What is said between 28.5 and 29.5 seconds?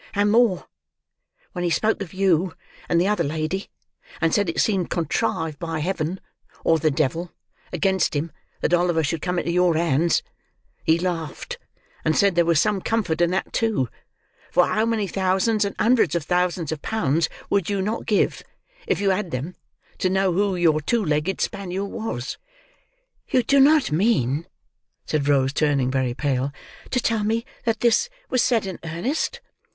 in earnest?"